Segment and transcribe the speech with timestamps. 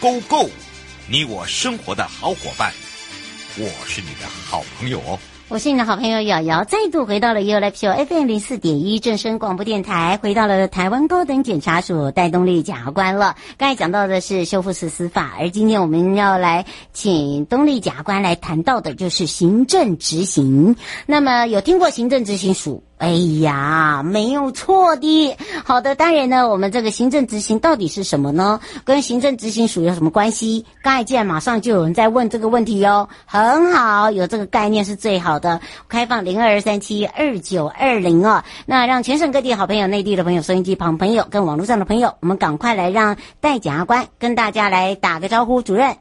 [0.00, 0.50] Go Go
[1.08, 2.72] 你我生活的好伙伴，
[3.58, 5.18] 我是你的好朋友哦。
[5.48, 13.36] 我是你的好朋友瑶瑶，再度回到了 U L P O FM 零四点一正声广播电台，回到了台湾高等检察署戴东丽检察官了。
[13.58, 20.76] 刚才讲到的是修复式司法，而今天我们要来请东丽检察官来谈到的就是行政执行。
[21.04, 22.82] 那么有听过行政执行署？
[22.96, 25.36] 哎呀，没有错的。
[25.64, 28.60] 好的，当然呢，我们这个行政执行到底是什么呢？
[28.84, 30.64] 跟行政执行署有什么关系？
[30.82, 33.08] 刚才见马上就有人在问这个问题哟。
[33.26, 35.60] 很好，有这个概念是最好的。
[35.88, 45.60] 开放零二二三七二九二零哦，那让全省各地好朋友、内地的朋友、收音机旁朋友跟网络上的朋友，我们赶快来让戴检察官跟大家来打个招呼。
[45.60, 45.94] 主任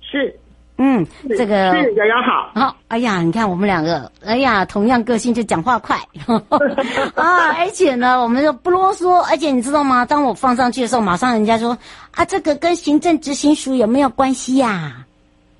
[0.00, 0.38] 是。
[0.78, 1.04] 嗯，
[1.36, 2.50] 这个是瑶瑶好。
[2.54, 5.96] 好，哎呀，你看我们两个，哎呀，同样个性就讲话快
[7.14, 9.20] 啊，而且呢，我们就不啰嗦。
[9.28, 10.04] 而且你知道吗？
[10.04, 11.76] 当我放上去的时候，马上人家说
[12.14, 15.06] 啊，这个跟行政执行署有没有关系呀、啊？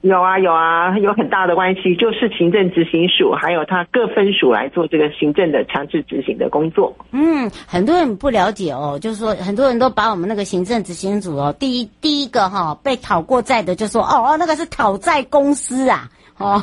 [0.02, 6.94] 有啊有啊，有很大的关系，就是行政执行署还有它各分署来做这个行政的强制执行的工作。
[7.10, 16.08] 嗯，很多人不了解哦，就是说很多人都把我们那个行政执行署哦，第一第一个哈、被讨过债的就说哦哦，那个是讨债公司啊。
[16.38, 16.60] 哦，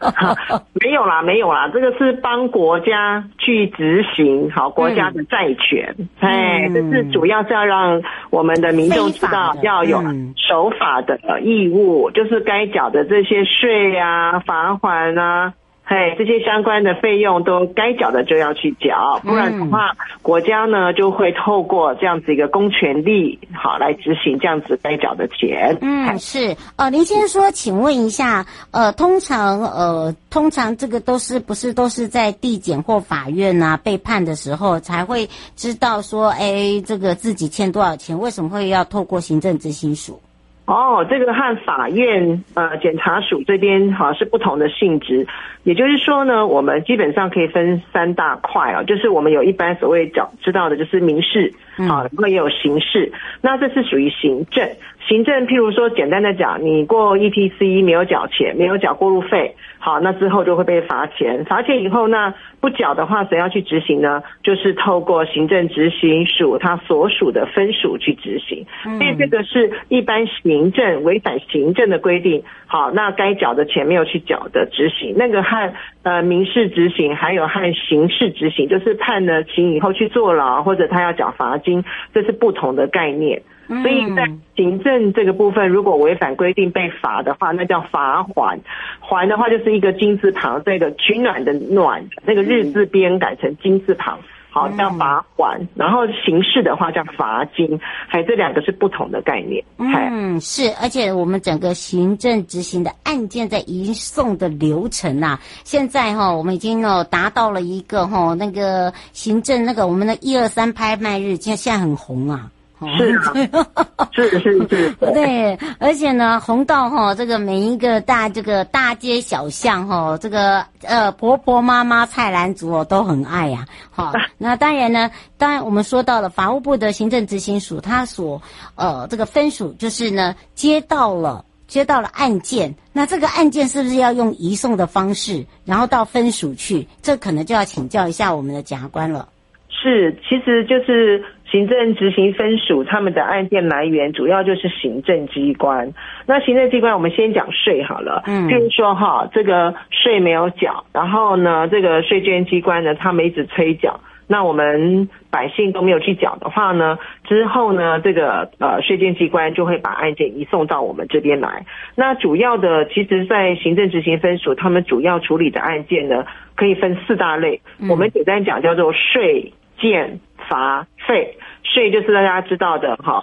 [0.80, 10.02] 没有啦，没有啦，这个是帮国家去执行好国家的债权，哎、嗯，这是主要是要让我们的民众知道要有
[10.36, 15.52] 守法的义务，嗯、就是该缴的这些税啊、罚款啊。
[15.84, 25.76] 哎，这些相关的费用都该缴的就要去缴，不然的话，国家呢就会透过这样子一个公权力，好来执行这样子该缴的钱。
[25.82, 26.56] 嗯，是。
[26.76, 38.18] 呃，林先生说，请问一下，呃，通常，呃，通常这个都是不是都是在地检或法院啊被判的时候才会知道说，哎，这个自己欠多少钱？
[38.18, 40.18] 为什么会要透过行政执行署？
[40.64, 45.26] 哦，这个和法院呃检察署这边好像是不同的性质，
[45.64, 51.52] 也就是说呢，我们基本上可以分三大块啊，就是我们有一般所谓讲知道的就是民事，
[51.88, 54.68] 好，然后也有刑事，那这是属于行政。
[55.08, 64.22] 行政譬如说简单的讲，你过 ETC 没有缴钱，没有缴过路费，好，那之后就会被罚钱，罚钱以后那不缴的话，谁要去执行呢？
[64.44, 75.72] 就是透过行政执行署他所属的分署去执行，所以这个是一般行政违反行政的规定，好，那该缴的钱没有去缴的执行，那个和
[76.04, 81.82] 呃民事执行还有和刑事执行，就是判了刑以后去坐牢或者他要缴罚金，
[82.14, 83.42] 这是不同的概念。
[83.68, 88.60] 所以在行政这个部分，如果违反规定被罚的话，那叫罚还。
[89.00, 94.18] 还的话就是一个金字旁，这个取暖的暖，那个日字边改成金字旁，
[94.50, 95.58] 好叫罚锾。
[95.74, 99.64] 然后刑事的话叫罚金，还这两个是不同的概念。
[99.78, 112.50] 嗯，是，而且我们整个行政执行的案件在移送的流程啊，现在哈，我们已经哦达到了一个哈那个行政那个我们的一二三拍卖日，现在现在很红啊。
[112.96, 113.14] 是
[113.52, 128.40] 啊，是是是，是， 对，而且呢，红道哈，这个每一个大这个大街小巷哈，这个呃婆婆妈妈菜篮族哦都很爱呀，好， 那当然呢，当然我们说到了法务部的行政执行署，它所
[128.74, 136.86] 呃这个分署就是呢接到了接到了案件，那这个案件是不是要用移送的方式，然后到分署去？
[137.00, 139.28] 这可能就要请教一下我们的检察官了。
[139.70, 141.24] 是，其实就是。
[141.52, 145.92] 行政执行分署他们的案件来源主要就是行政机关。
[146.24, 148.22] 那行政机关，我们先讲税好了。
[148.26, 161.66] 嗯，就是说哈，这个税没有缴，然后呢，这个税捐机关呢，他们一直催缴，那我们百姓都没有去缴的话呢，之后呢，这个呃税捐机关就会把案件移送到我们这边来。
[161.94, 166.24] 那主要的，其实，在行政执行分署，他们主要处理的案件呢，
[166.56, 167.60] 可以分四大类。
[167.90, 169.52] 我们简单讲叫做税。
[169.80, 170.20] 建
[170.52, 173.22] 罚费，税就是大家知道的，哈，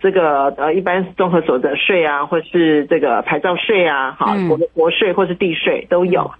[0.00, 6.30] 这个呃，一般综合所得税啊，或是这个牌照税啊，哈，国国税或是地税都有。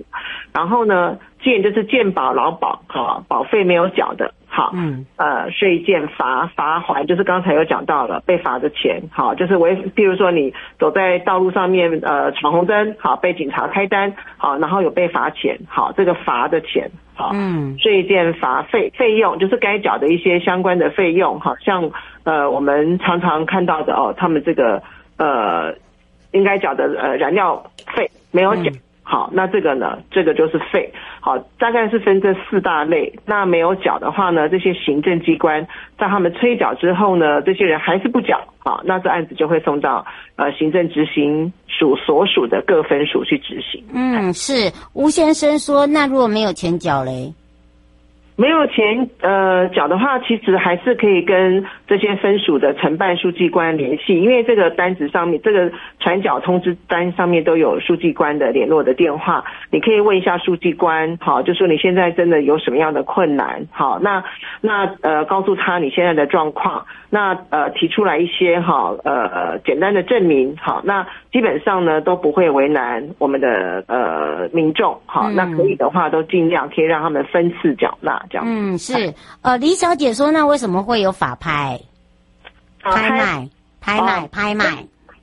[0.55, 21.88] 然后呢，建就是健保劳保，哈，保费没有缴的，好，嗯，呃，税件罚罚还，就是刚才有讲到了被罚的钱，好，就是违，譬如说你走在道路上面，呃，闯红灯，好，被警察开单，好，然后有被罚钱，好，这个罚的钱，好，嗯，税件罚费费用，就是该缴的一些相关的费用，好像
[22.25, 24.82] 呃，我们常常看到的哦，他们这个
[25.17, 25.73] 呃，
[26.32, 27.62] 应该缴的呃燃料
[27.94, 28.62] 费没有缴。
[28.73, 29.99] 嗯好，那这个呢？
[30.08, 30.88] 这个就是费。
[31.21, 33.13] 好，大概是分这四大类。
[33.27, 34.49] 那没有缴的话呢？
[34.49, 35.67] 这些行政机关
[35.99, 38.41] 在他们催缴之后呢，这些人还是不缴。
[38.59, 40.05] 好，那这案子就会送到
[40.37, 43.85] 呃行政执行署所属的各分署去执行。
[43.93, 47.33] 嗯，是吴先生说，那如果没有钱缴嘞？
[48.37, 64.25] 没有钱呃缴的话，其实还是可以跟这些分署的承办书记官联系，因为这个单子上面，这个传缴通知单上面都有书记官的联络的电话，你可以问一下书记官，好，就说你现在真的有什么样的困难，好，那
[64.62, 78.19] 那呃告诉他你现在的状况，那呃提出来一些哈呃简单的证明，好，那基本上呢都不会为难我们的呃民众，好，那可以的话都尽量可以让他们分次缴纳。
[78.43, 81.81] 嗯，是，呃，李小姐说，那为什么会有法拍？
[82.82, 83.49] 拍卖，
[83.81, 84.65] 拍卖，拍卖，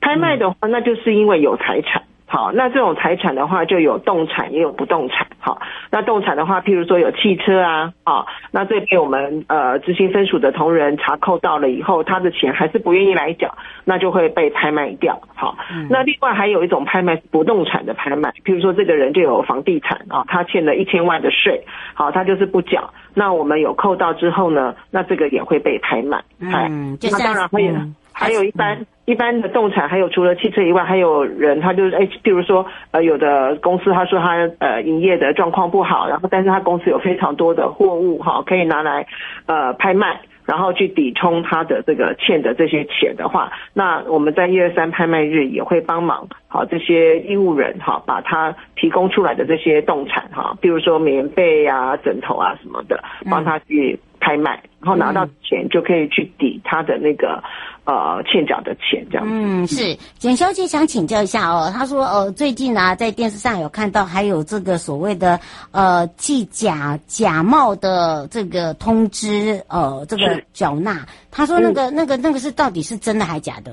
[0.00, 2.02] 拍卖的话，那就是因为有财产。
[2.30, 5.26] 好，那这种财产的话，就有动产也有不动产。
[5.38, 13.56] 好，那动产的话，譬如说有汽车啊，啊，那这边我们呃执行分署的同仁查扣到了以后，他的钱还是不愿意来缴，
[13.86, 15.18] 那就会被拍卖掉。
[15.34, 15.56] 好，
[15.88, 21.64] 那另外还有一种拍卖不动产的拍卖，譬如说这个人就有房地产啊，他欠了一千万的税，
[21.94, 26.22] 好，他就是不缴，那我们有扣到之后呢，那这个也会被拍卖。
[26.40, 27.74] 嗯，那当然会有。
[28.10, 39.06] 还有一般一般的动产，还有除了汽车以外，还有人他就是哎，比如说呃，有的公司他说他呃营业的状况不好，然后但是他公司有非常多的货物哈，可以拿来
[39.46, 57.42] 呃拍卖，然后去抵充他的这个欠的这些钱的话，那我们在一二三拍卖日也会帮忙好这些义务人哈，把他提供出来的这些动产哈，比如说棉被啊、枕头啊什么的，帮他去拍卖，然后拿到钱就可以去抵他的那个。
[57.84, 59.26] 呃，欠缴的钱这样。
[59.26, 65.40] 嗯，是简小姐想请教一下哦，她说呃，最近啊，在电视上有看到还有这个所谓的
[65.72, 71.06] 呃，寄假假冒的这个通知，呃，这个缴纳。
[71.30, 73.72] 她说那个、嗯、那个那个是到底是真的还假的？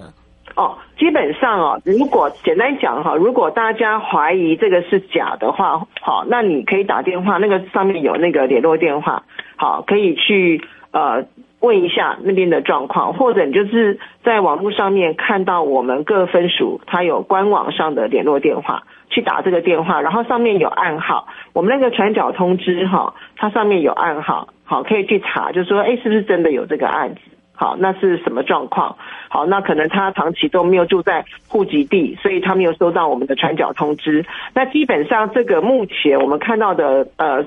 [0.55, 9.21] 哦，基本上哦，如果简单讲哈，如果大家怀疑这个是假的话，好，那你可以打电话，那个上面有那个联络电话，
[9.55, 10.61] 好，可以去
[10.91, 11.25] 呃。
[11.61, 27.21] 问一下那边的状况，或者你就是在网络上面看到我们各分署它有官网上的联络电话，去打这个电话，然后上面有暗号，我们那个传缴通知哈，它上面有暗号，好，可以去查，就说，哎，是不是真的有这个案子？
[27.55, 28.95] 好，那是什么状况？
[29.29, 34.23] 好，那可能他长期都没有住在户籍地，所以他没有收到我们的传缴通知。
[34.53, 37.43] 那基本上这个目前我们看到的呃。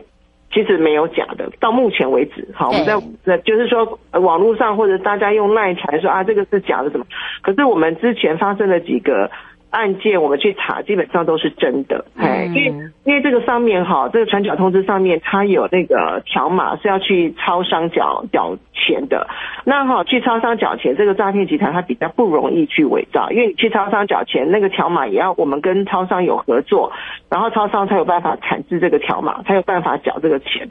[0.52, 7.06] 其实没有假的，到目前为止，好，我们在那就是说，网络上或者大家用赖传说啊，这个是假的什么？
[7.42, 9.30] 可是我们之前发生了几个。
[9.70, 19.26] 案件我们去查，基本上都是真的，哎、嗯，因为因为这个上面哈，这个传缴通知上面它有那个条码是要去超商缴缴钱的。
[19.64, 26.90] 那哈，去超商缴钱，这个诈骗集团它比较不容易去伪造，因为你去超商缴钱，那个条码也要我们跟超商有合作，
[27.28, 30.66] 然后超商才有办法产制这个条码，才有办法缴这个钱。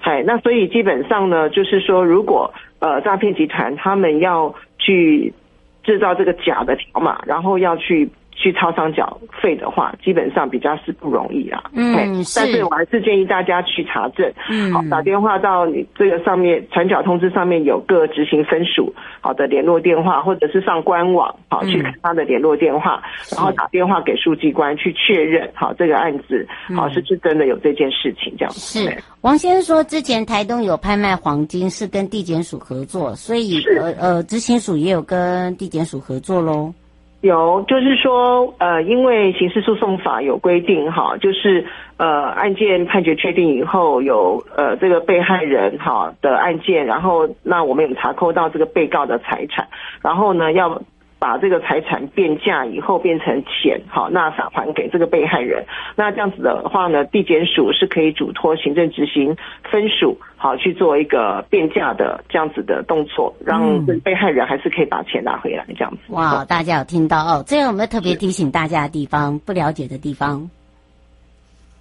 [0.00, 5.34] 哎，那所以基本上呢，就是说，如果呃诈骗集团他们要去
[5.82, 8.08] 制造这个假的条码，然后要去。
[8.40, 11.64] 去超商缴费的话，基本上比较是不容易啦。
[11.74, 12.38] 嗯，是。
[12.38, 14.32] 但是我还是建议大家去查证。
[14.48, 23.02] 嗯，好，打电话到你这个上面传缴通知上面有个执行分署好的联络电话，或者是上官网好去看他的联络电话，
[23.32, 28.60] 嗯，然后打电话给书记官去确认好这个案子好是不是真的有这件事情这样子。
[28.60, 28.96] 是。
[29.22, 36.72] 王先生说，之前台东有拍卖黄金是跟地检署合作，所以呃呃执行署也有跟地检署合作喽。
[37.20, 49.68] 有，就是说，呃，因为刑事诉讼法有规定，哈，就是呃，案件判决确定以后，有呃这个被害人哈的案件，然后那我们有查扣到这个被告的财产，
[50.02, 50.80] 然后呢要。
[51.18, 55.64] 把这个财产变价以后变成钱，好，那返还给这个被害人。
[55.96, 59.36] 那这样子的话呢，地检署是可以嘱托行政执行
[59.70, 65.98] 分署，好去做一个变价的这样子的动作，让被害人还是可以把钱拿回来，这样子。
[66.08, 67.44] 哇，大家有听到哦？
[67.46, 69.38] 这样有没有特别提醒大家的地方？
[69.40, 70.48] 不了解的地方？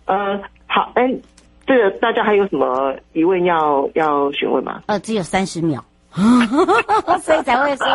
[0.06, 1.14] 呃，好，哎。
[1.68, 4.84] 这个大家还有什么疑问要要询问吗？
[4.86, 5.84] 呃，只有三十秒。
[7.22, 7.86] 所以才会说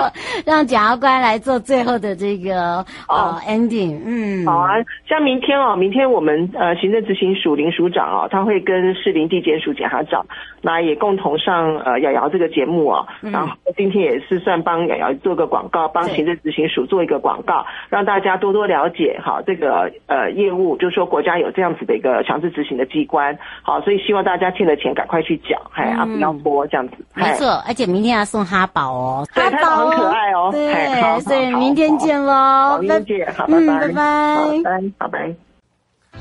[0.47, 4.75] 让检察官来做最后的这个呃 ending，嗯，好啊，
[5.09, 10.25] 像明天哦，明天我们呃行政执行署林署长哦，他会跟士林地检署检察长，
[10.61, 28.12] 那也共同上呃瑶瑶这个节目哦，然后今天也是算帮瑶瑶做个广告，帮行政执行署做一个广告，让大家多多了解哈这个呃业务，就是说国家有这样子的一个强制执行的机关，好，所以希望大家欠的钱赶快去缴，还啊不要拖这样子，没错，而且明天。
[28.13, 30.51] 要送哈宝哦，哈宝很可爱哦。
[30.53, 35.35] 对，所以明天见喽，明天见，好，拜拜，拜拜，好，拜拜，拜拜。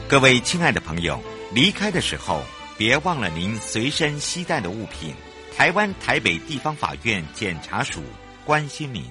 [0.07, 1.19] 各位亲爱的朋友，
[1.53, 2.41] 离开的时候
[2.77, 5.13] 别忘了您随身携带的物品。
[5.55, 8.01] 台湾台北地方法院检察署
[8.45, 9.03] 关心您。